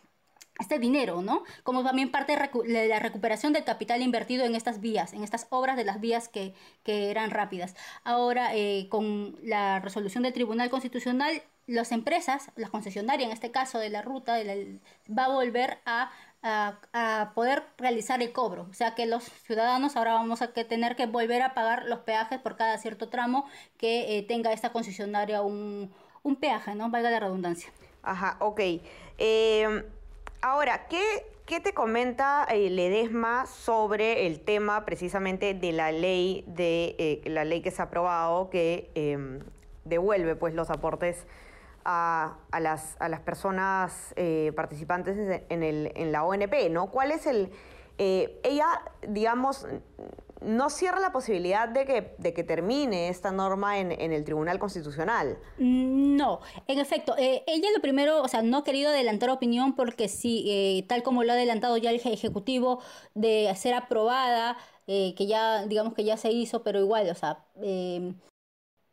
este 0.59 0.81
dinero, 0.81 1.23
¿no? 1.23 1.45
Como 1.63 1.85
también 1.85 2.11
parte 2.11 2.37
de 2.37 2.89
la 2.89 2.99
recuperación 2.99 3.53
del 3.53 3.63
capital 3.63 4.03
invertido 4.03 4.45
en 4.45 4.57
estas 4.57 4.81
vías, 4.81 5.13
en 5.13 5.23
estas 5.23 5.47
obras 5.51 5.77
de 5.77 5.85
las 5.85 6.01
vías 6.01 6.29
que, 6.29 6.53
que 6.83 7.13
eran 7.13 7.31
rápidas. 7.31 7.77
Ahora, 8.03 8.57
eh, 8.57 8.89
con 8.91 9.37
la 9.45 9.79
resolución 9.79 10.25
del 10.25 10.33
Tribunal 10.33 10.69
Constitucional, 10.69 11.43
las 11.69 11.93
empresas, 11.93 12.51
las 12.57 12.71
concesionarias 12.71 13.29
en 13.29 13.33
este 13.33 13.53
caso 13.53 13.79
de 13.79 13.91
la 13.91 14.03
ruta, 14.03 14.37
va 15.17 15.25
a 15.27 15.29
volver 15.29 15.79
a, 15.87 16.11
poder 17.35 17.63
realizar 17.77 18.21
el 18.23 18.33
cobro. 18.33 18.67
O 18.71 18.75
sea 18.75 18.95
que 18.95 19.07
los 19.07 19.25
ciudadanos 19.25 19.97
ahora 19.97 20.15
vamos 20.15 20.43
a 20.43 20.53
tener 20.53 20.97
que 20.97 21.07
volver 21.07 21.43
a 21.43 21.55
pagar 21.55 21.85
los 21.85 22.01
peajes 22.01 22.41
por 22.41 22.57
cada 22.57 22.79
cierto 22.79 23.09
tramo 23.09 23.47
que 23.77 24.19
eh, 24.19 24.23
tenga 24.23 24.53
esta 24.53 24.73
concesionaria 24.73 25.43
un, 25.43 25.93
peaje, 26.41 26.75
¿no? 26.75 26.91
Valga 26.91 27.11
la 27.11 27.21
redundancia. 27.21 27.71
Ajá, 28.03 28.37
ok. 28.41 28.61
Eh, 29.19 29.85
ahora, 30.43 30.87
¿qué, 30.89 31.01
¿Qué 31.49 31.61
te 31.61 31.73
comenta 31.73 32.47
eh, 32.51 32.69
Ledesma 32.69 33.47
sobre 33.47 34.27
el 34.27 34.41
tema 34.41 34.85
precisamente 34.85 35.55
de 35.55 35.73
la 35.73 35.93
ley 35.93 36.45
de 36.47 36.95
eh, 36.99 37.23
la 37.25 37.47
ley 37.47 37.63
que 37.63 37.71
se 37.71 37.81
ha 37.81 37.87
aprobado 37.87 38.51
que 38.51 38.91
em, 38.95 39.41
devuelve 39.87 40.37
pues 40.37 40.53
los 40.53 40.69
aportes 40.69 41.27
a, 41.91 42.61
las, 42.61 42.97
a 43.01 43.09
las 43.09 43.21
personas 43.21 44.13
eh, 44.17 44.53
participantes 44.55 45.43
en, 45.49 45.63
el, 45.63 45.91
en 45.95 46.13
la 46.13 46.23
ONP, 46.25 46.69
¿no? 46.71 46.91
¿Cuál 46.91 47.13
es 47.13 47.27
el... 47.27 47.51
Eh, 47.97 48.41
ella, 48.45 48.67
digamos, 49.09 49.67
no 50.43 50.69
cierra 50.69 51.01
la 51.01 51.11
posibilidad 51.13 51.67
de 51.67 51.87
que, 51.87 52.15
de 52.19 52.35
que 52.35 52.45
termine 52.45 53.09
esta 53.09 53.33
norma 53.33 53.79
en, 53.79 53.91
en 53.91 54.13
el 54.13 54.23
Tribunal 54.25 54.59
Constitucional. 54.59 55.39
No, 55.57 56.41
en 56.67 56.79
efecto, 56.79 57.17
eh, 57.19 57.43
ella 57.47 57.69
lo 57.75 57.81
primero, 57.81 58.23
o 58.23 58.29
sea, 58.29 58.43
no 58.43 58.59
ha 58.59 58.65
querido 58.65 58.91
adelantar 58.91 59.31
opinión 59.31 59.75
porque 59.75 60.09
sí, 60.09 60.85
tal 60.89 61.03
como 61.03 61.25
lo 61.25 61.33
ha 61.33 61.37
adelantado 61.37 61.79
ya 61.79 61.91
el 61.91 61.97
Ejecutivo 61.97 62.83
de 63.15 63.51
ser 63.57 63.73
aprobada, 63.73 64.59
que 64.87 65.27
ya, 65.27 65.67
digamos 65.67 65.95
que 65.95 66.05
ya 66.05 66.17
se 66.17 66.31
hizo, 66.31 66.63
pero 66.63 66.79
igual, 66.79 67.11
o 67.11 67.15
sea, 67.15 67.45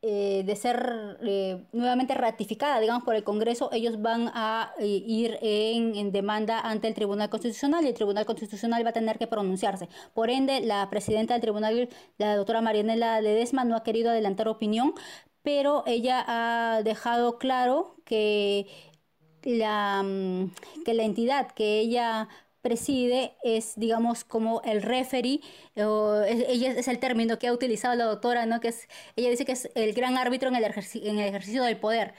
eh, 0.07 0.43
de 0.45 0.55
ser 0.55 1.17
eh, 1.23 1.65
nuevamente 1.71 2.13
ratificada, 2.13 2.79
digamos, 2.79 3.03
por 3.03 3.15
el 3.15 3.23
Congreso, 3.23 3.71
ellos 3.73 3.99
van 4.03 4.29
a 4.35 4.71
eh, 4.77 4.85
ir 4.85 5.39
en, 5.41 6.11
demanda 6.11 6.59
ante 6.59 6.87
el 6.87 6.93
Tribunal 6.93 7.31
Constitucional 7.31 7.83
y 7.83 7.87
el 7.87 7.95
Tribunal 7.95 8.23
Constitucional 8.23 8.85
va 8.85 8.91
a 8.91 8.93
tener 8.93 9.17
que 9.17 9.25
pronunciarse. 9.25 9.89
Por 10.13 10.29
ende, 10.29 10.61
la 10.61 10.87
presidenta 10.91 11.33
del 11.33 11.41
Tribunal, 11.41 11.89
la 12.19 12.35
doctora 12.35 12.61
Marianela 12.61 13.19
Ledesma, 13.19 13.65
no 13.65 13.75
ha 13.75 13.81
querido 13.81 14.11
adelantar 14.11 14.47
opinión, 14.47 14.93
pero 15.41 15.83
ella 15.87 16.23
ha 16.27 16.83
dejado 16.83 17.39
claro 17.39 17.95
que 18.05 18.67
la, 19.41 20.03
mm, 20.03 20.51
que 20.85 20.93
la 20.93 21.03
entidad 21.03 21.47
que 21.51 21.79
ella 21.79 22.29
preside 22.65 23.35
es, 23.43 23.73
digamos, 23.75 24.23
como 24.23 24.63
el 24.63 24.81
referee, 24.81 25.39
o 25.77 26.19
ella 26.23 26.71
es 26.71 26.87
el 26.87 26.97
término 26.97 27.37
que 27.37 27.45
ha 27.45 27.53
utilizado 27.53 27.93
la 27.93 28.05
doctora, 28.05 28.47
¿no? 28.47 28.59
Que 28.59 28.69
es, 28.69 28.87
ella 29.15 29.29
dice 29.29 29.45
que 29.45 29.51
es 29.51 29.69
el 29.75 29.93
gran 29.93 30.17
árbitro 30.17 30.49
en 30.49 30.55
el, 30.55 30.63
en 30.63 31.19
el 31.19 31.27
ejercicio 31.27 31.61
del 31.61 31.77
poder 31.77 32.15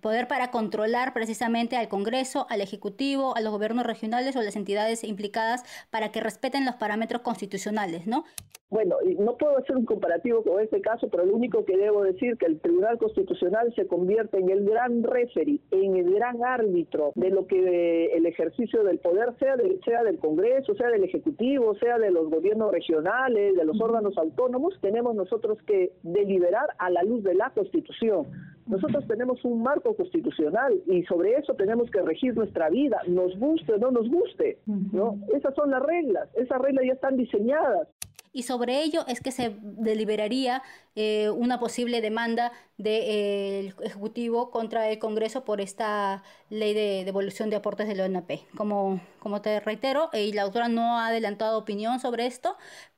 poder 0.00 0.26
para 0.26 0.50
controlar 0.50 1.12
precisamente 1.14 1.76
al 1.76 1.88
Congreso, 1.88 2.46
al 2.50 2.60
Ejecutivo, 2.60 3.36
a 3.36 3.40
los 3.40 3.52
gobiernos 3.52 3.86
regionales 3.86 4.34
o 4.36 4.42
las 4.42 4.56
entidades 4.56 5.04
implicadas 5.04 5.62
para 5.90 6.10
que 6.10 6.20
respeten 6.20 6.64
los 6.64 6.74
parámetros 6.74 7.22
constitucionales, 7.22 8.06
¿no? 8.06 8.24
Bueno, 8.68 8.96
no 9.18 9.36
puedo 9.36 9.58
hacer 9.58 9.76
un 9.76 9.84
comparativo 9.84 10.42
con 10.42 10.60
este 10.60 10.80
caso, 10.80 11.08
pero 11.08 11.24
lo 11.24 11.36
único 11.36 11.64
que 11.64 11.76
debo 11.76 12.02
decir 12.02 12.36
que 12.36 12.46
el 12.46 12.60
Tribunal 12.60 12.98
Constitucional 12.98 13.72
se 13.76 13.86
convierte 13.86 14.38
en 14.38 14.50
el 14.50 14.64
gran 14.64 15.04
referee, 15.04 15.60
en 15.70 15.96
el 15.96 16.12
gran 16.12 16.42
árbitro 16.44 17.12
de 17.14 17.30
lo 17.30 17.46
que 17.46 18.06
el 18.06 18.26
ejercicio 18.26 18.82
del 18.82 18.98
poder 18.98 19.34
sea, 19.38 19.56
sea 19.84 20.02
del 20.02 20.18
Congreso, 20.18 20.74
sea 20.74 20.88
del 20.88 21.04
Ejecutivo, 21.04 21.76
sea 21.76 21.98
de 21.98 22.10
los 22.10 22.28
gobiernos 22.28 22.72
regionales, 22.72 23.54
de 23.54 23.64
los 23.64 23.80
órganos 23.80 24.18
autónomos, 24.18 24.74
tenemos 24.80 25.14
nosotros 25.14 25.58
que 25.62 25.92
deliberar 26.02 26.66
a 26.78 26.90
la 26.90 27.04
luz 27.04 27.22
de 27.22 27.34
la 27.34 27.50
Constitución. 27.50 28.26
Nosotros 28.66 29.06
tenemos 29.06 29.44
un 29.44 29.62
marco 29.62 29.94
constitucional 29.94 30.74
y 30.86 31.04
sobre 31.04 31.36
eso 31.36 31.54
tenemos 31.54 31.88
que 31.88 32.02
regir 32.02 32.34
nuestra 32.34 32.68
vida, 32.68 33.00
nos 33.06 33.38
guste 33.38 33.74
o 33.74 33.78
no 33.78 33.92
nos 33.92 34.10
guste, 34.10 34.58
¿no? 34.66 35.20
Esas 35.32 35.54
son 35.54 35.70
las 35.70 35.82
reglas, 35.84 36.28
esas 36.34 36.60
reglas 36.60 36.84
ya 36.84 36.94
están 36.94 37.16
diseñadas. 37.16 37.86
Y 38.36 38.42
sobre 38.42 38.82
ello 38.82 39.06
es 39.08 39.22
que 39.22 39.32
se 39.32 39.56
deliberaría 39.62 40.62
eh, 40.94 41.30
una 41.30 41.58
posible 41.58 42.02
demanda 42.02 42.52
del 42.78 43.74
Ejecutivo 43.82 44.50
contra 44.50 44.88
el 44.90 44.98
Congreso 44.98 45.44
por 45.44 45.60
esta 45.60 46.22
ley 46.50 46.74
de 46.74 47.04
devolución 47.04 47.48
de 47.50 47.56
aportes 47.56 47.88
de 47.88 47.94
la 47.94 48.04
ONP. 48.04 48.46
Como, 48.56 49.00
como 49.18 49.40
te 49.40 49.60
reitero, 49.60 50.10
y 50.12 50.32
la 50.32 50.42
autora 50.42 50.68
no 50.68 50.98
ha 50.98 51.08
adelantado 51.08 51.58
opinión 51.58 52.00
sobre 52.00 52.26
esto, 52.26 52.56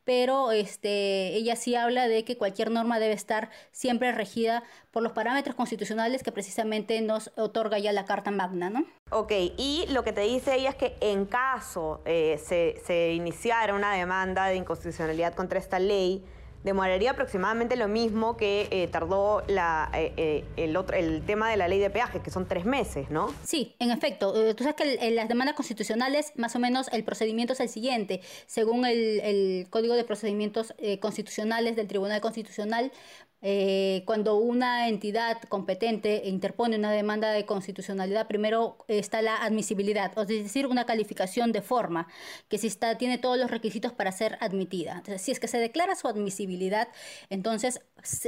pero 0.08 0.52
este, 0.52 1.35
ella 1.37 1.54
sí 1.54 1.75
habla 1.75 2.08
de 2.08 2.25
que 2.25 2.38
cualquier 2.38 2.70
norma 2.70 2.99
debe 2.99 3.12
estar 3.12 3.50
siempre 3.73 4.11
regida 4.11 4.64
por 4.90 5.02
los 5.02 5.12
parámetros 5.12 5.54
constitucionales 5.54 6.23
que 6.23 6.32
precisamente 6.32 7.00
nos 7.02 7.30
otorga 7.37 7.78
ya 7.78 7.92
la 7.92 8.06
Carta 8.06 8.30
Magna, 8.30 8.70
¿no? 8.70 8.87
Ok, 9.11 9.32
y 9.58 9.85
lo 9.90 10.04
que 10.04 10.14
te 10.14 10.23
dice 10.23 10.56
ella 10.56 10.70
es 10.70 10.76
que 10.76 10.97
en 11.00 11.26
caso 11.26 12.00
eh, 12.06 12.40
se, 12.42 12.80
se 12.87 13.12
iniciara 13.12 13.75
una 13.75 13.92
demanda 13.92 14.47
de 14.47 14.56
inconstitucionalidad 14.56 15.35
contra 15.35 15.58
esta 15.58 15.78
ley, 15.78 16.25
demoraría 16.65 17.12
aproximadamente 17.12 17.77
lo 17.77 17.88
mismo 17.88 18.37
que 18.37 18.69
eh, 18.71 18.88
tardó 18.88 19.43
eh, 19.49 20.12
eh, 20.17 20.45
el, 20.57 20.77
otro, 20.77 20.97
el 20.97 21.23
tema 21.25 21.50
de 21.50 21.57
la 21.57 21.69
ley 21.69 21.79
de 21.79 21.91
peaje, 21.91 22.21
que 22.21 22.31
son 22.31 22.47
tres 22.47 22.65
meses, 22.65 23.11
¿no? 23.11 23.33
Sí, 23.45 23.75
en 23.79 23.91
efecto. 23.91 24.33
tú 24.55 24.65
sabes 24.65 24.77
que 24.77 24.99
en 25.00 25.15
las 25.15 25.29
demandas 25.29 25.55
constitucionales, 25.55 26.33
más 26.37 26.55
o 26.57 26.59
menos, 26.59 26.88
el 26.93 27.05
procedimiento 27.05 27.53
es 27.53 27.61
el 27.61 27.69
siguiente. 27.69 28.21
Según 28.47 28.85
el 28.85 29.67
Código 29.71 29.95
de 29.95 30.05
Procedimientos 30.05 30.75
Constitucionales 31.00 31.77
del 31.77 31.87
Tribunal 31.87 32.21
Constitucional, 32.21 32.93
eh, 33.40 34.02
cuando 34.07 34.37
una 34.37 34.88
entidad 34.88 35.40
competente 35.49 36.23
interpone 36.25 36.76
una 36.76 36.90
demanda 36.90 37.30
de 37.30 37.47
constitucionalidad, 37.47 38.26
primero 38.26 38.78
está 38.88 39.23
la 39.23 39.37
admisibilidad, 39.37 40.12
es 40.18 40.28
decir, 40.28 40.66
una 40.66 40.87
calificación 40.87 41.52
de 41.52 41.62
forma, 41.62 42.09
que 42.49 42.59
si 42.59 42.66
está, 42.66 42.99
tiene 42.99 43.18
todos 43.18 43.38
los 43.38 43.50
requisitos 43.50 43.92
para 43.92 44.12
ser 44.12 44.38
admitida. 44.40 45.02
Si 45.18 45.30
es 45.30 45.40
que 45.40 45.49
se 45.49 45.59
declara 45.59 45.95
su 45.95 46.09
admisibilidad, 46.09 46.88
entonces 47.30 47.80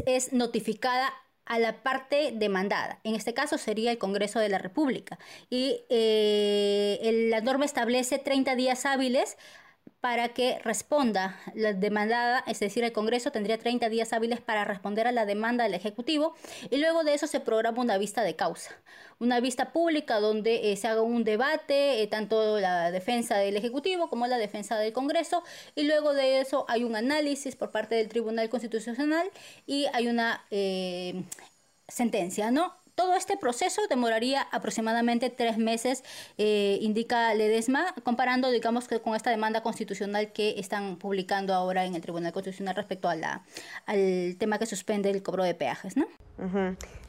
es 0.06 0.32
notificada 0.32 1.12
a 1.50 1.58
la 1.58 1.82
parte 1.82 2.32
demandada. 2.32 3.00
En 3.02 3.16
este 3.16 3.34
caso 3.34 3.58
sería 3.58 3.90
el 3.90 3.98
Congreso 3.98 4.38
de 4.38 4.48
la 4.48 4.58
República. 4.58 5.18
Y 5.50 5.82
eh, 5.88 7.28
la 7.28 7.40
norma 7.40 7.64
establece 7.64 8.18
30 8.18 8.54
días 8.54 8.86
hábiles 8.86 9.36
para 10.00 10.30
que 10.30 10.58
responda 10.60 11.38
la 11.54 11.74
demandada, 11.74 12.42
es 12.46 12.58
decir, 12.58 12.84
el 12.84 12.92
Congreso 12.92 13.32
tendría 13.32 13.58
30 13.58 13.88
días 13.90 14.12
hábiles 14.12 14.40
para 14.40 14.64
responder 14.64 15.06
a 15.06 15.12
la 15.12 15.26
demanda 15.26 15.64
del 15.64 15.74
Ejecutivo 15.74 16.34
y 16.70 16.78
luego 16.78 17.04
de 17.04 17.14
eso 17.14 17.26
se 17.26 17.40
programa 17.40 17.82
una 17.82 17.98
vista 17.98 18.22
de 18.22 18.34
causa, 18.34 18.70
una 19.18 19.40
vista 19.40 19.72
pública 19.72 20.18
donde 20.18 20.72
eh, 20.72 20.76
se 20.76 20.88
haga 20.88 21.02
un 21.02 21.22
debate, 21.24 22.02
eh, 22.02 22.06
tanto 22.06 22.58
la 22.58 22.90
defensa 22.90 23.36
del 23.36 23.56
Ejecutivo 23.56 24.08
como 24.08 24.26
la 24.26 24.38
defensa 24.38 24.78
del 24.78 24.94
Congreso 24.94 25.42
y 25.74 25.82
luego 25.82 26.14
de 26.14 26.40
eso 26.40 26.64
hay 26.68 26.84
un 26.84 26.96
análisis 26.96 27.54
por 27.54 27.70
parte 27.70 27.94
del 27.94 28.08
Tribunal 28.08 28.48
Constitucional 28.48 29.30
y 29.66 29.86
hay 29.92 30.08
una 30.08 30.46
eh, 30.50 31.24
sentencia, 31.88 32.50
¿no? 32.50 32.79
Todo 32.94 33.14
este 33.14 33.36
proceso 33.36 33.82
demoraría 33.88 34.42
aproximadamente 34.52 35.30
tres 35.30 35.58
meses, 35.58 36.04
eh, 36.38 36.78
indica 36.80 37.32
Ledesma, 37.34 37.94
comparando, 38.02 38.50
digamos, 38.50 38.88
que 38.88 39.00
con 39.00 39.14
esta 39.14 39.30
demanda 39.30 39.62
constitucional 39.62 40.32
que 40.32 40.58
están 40.58 40.96
publicando 40.96 41.54
ahora 41.54 41.84
en 41.84 41.94
el 41.94 42.02
Tribunal 42.02 42.32
Constitucional 42.32 42.74
respecto 42.74 43.08
al 43.08 43.20
tema 44.38 44.58
que 44.58 44.66
suspende 44.66 45.10
el 45.10 45.22
cobro 45.22 45.44
de 45.44 45.54
peajes, 45.54 45.96
¿no? 45.96 46.06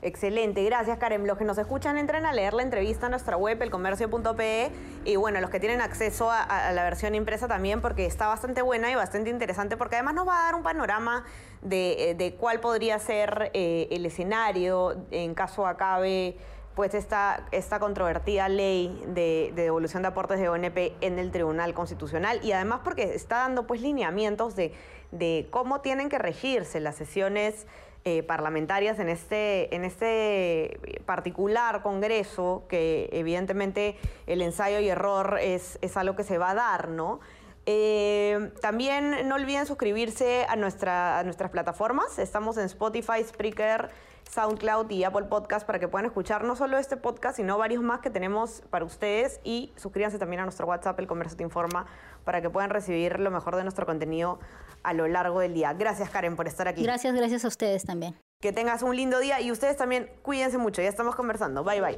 Excelente, 0.04 0.64
gracias 0.64 0.98
Karen. 0.98 1.28
Los 1.28 1.38
que 1.38 1.46
nos 1.46 1.60
escuchan 1.60 1.96
entren 1.98 2.26
a 2.26 2.34
leer 2.34 2.56
la 2.56 2.64
entrevista 2.64 3.06
en 3.06 3.12
nuestra 3.12 3.38
web, 3.38 3.62
elcomercio.pe, 3.62 4.72
y 5.06 5.16
bueno, 5.16 5.40
los 5.42 5.52
que 5.52 5.60
tienen 5.60 5.80
acceso 5.80 6.32
a, 6.32 6.72
la 6.72 6.84
versión 6.84 7.14
impresa 7.14 7.48
también, 7.48 7.82
porque 7.82 8.08
está 8.08 8.28
bastante 8.28 8.64
buena 8.64 8.92
y 8.92 8.96
bastante 8.96 9.30
interesante, 9.30 9.78
porque 9.78 9.98
además 9.98 10.16
nos 10.16 10.28
va 10.28 10.40
a 10.40 10.44
dar 10.46 10.56
un 10.56 10.64
panorama 10.64 11.24
de, 11.62 12.12
eh, 12.12 12.36
cuál 12.40 12.60
podría 12.60 12.98
ser 12.98 13.52
eh, 13.54 13.90
el 13.92 14.04
escenario 14.08 15.06
en 15.12 15.36
caso 15.36 15.68
acabe 15.68 16.36
pues 16.76 16.96
esta, 16.96 17.46
esta 17.52 17.80
controvertida 17.80 18.50
ley 18.50 19.04
de, 19.08 19.52
devolución 19.56 20.02
de 20.02 20.08
aportes 20.08 20.40
de 20.40 20.50
ONP 20.50 20.94
en 21.02 21.20
el 21.20 21.30
Tribunal 21.30 21.74
Constitucional 21.76 22.40
y 22.44 22.54
además 22.54 22.80
porque 22.84 23.14
está 23.14 23.38
dando 23.40 23.68
pues 23.68 23.82
lineamientos 23.82 24.56
de, 24.56 24.74
de 25.12 25.48
cómo 25.52 25.82
tienen 25.82 26.10
que 26.10 26.18
regirse 26.18 26.80
las 26.80 26.96
sesiones 26.96 27.68
eh, 28.04 28.24
parlamentarias 28.24 28.98
en 29.00 29.10
este, 29.10 29.76
en 29.76 29.86
este 29.86 30.80
particular 31.06 31.84
Congreso, 31.84 32.64
que 32.68 33.10
evidentemente 33.12 33.96
el 34.26 34.42
ensayo 34.42 34.80
y 34.80 34.90
error 34.90 35.38
es, 35.40 35.78
es 35.82 35.98
algo 35.98 36.16
que 36.16 36.24
se 36.24 36.38
va 36.38 36.52
a 36.52 36.56
dar, 36.56 36.90
¿no? 36.90 37.20
Eh, 37.66 38.52
también 38.62 39.28
no 39.28 39.36
olviden 39.36 39.66
suscribirse 39.66 40.46
a, 40.50 40.56
nuestra, 40.56 41.20
a 41.20 41.24
nuestras 41.24 41.52
plataformas. 41.52 42.18
Estamos 42.20 42.58
en 42.58 42.66
Spotify, 42.66 43.24
Spreaker, 43.24 43.90
SoundCloud 44.32 44.90
y 44.90 45.04
Apple 45.04 45.26
Podcast 45.26 45.66
para 45.68 45.80
que 45.80 45.88
puedan 45.88 46.06
escuchar 46.06 46.44
no 46.44 46.56
solo 46.56 46.78
este 46.78 46.98
podcast, 46.98 47.36
sino 47.38 47.58
varios 47.58 47.84
más 47.84 48.00
que 48.00 48.10
tenemos 48.10 48.64
para 48.70 48.86
ustedes. 48.86 49.40
Y 49.44 49.72
suscríbanse 49.76 50.18
también 50.18 50.40
a 50.42 50.44
nuestro 50.44 50.66
WhatsApp, 50.68 51.00
El 51.00 51.08
Comercio 51.08 51.38
Te 51.38 51.44
Informa, 51.44 51.86
para 52.24 52.42
que 52.42 52.50
puedan 52.50 52.70
recibir 52.70 53.20
lo 53.20 53.30
mejor 53.30 53.56
de 53.56 53.64
nuestro 53.64 53.86
contenido 53.86 54.40
a 54.84 54.94
lo 54.94 55.08
largo 55.08 55.42
del 55.42 55.54
día. 55.54 55.74
Gracias 55.74 56.10
Karen 56.10 56.36
por 56.36 56.48
estar 56.48 56.68
aquí. 56.68 56.84
Gracias, 56.84 57.14
gracias 57.14 57.46
a 57.46 57.48
ustedes 57.48 57.86
también. 57.86 58.16
Que 58.42 58.52
tengas 58.52 58.82
un 58.82 58.96
lindo 58.96 59.20
día 59.20 59.40
y 59.40 59.52
ustedes 59.52 59.78
también 59.78 60.10
cuídense 60.24 60.58
mucho. 60.58 60.82
Ya 60.82 60.90
estamos 60.90 61.16
conversando. 61.16 61.64
Bye 61.64 61.82
bye. 61.82 61.96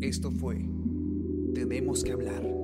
Esto 0.00 0.30
fue 0.32 0.56
Tenemos 1.54 2.02
que 2.02 2.12
hablar. 2.12 2.63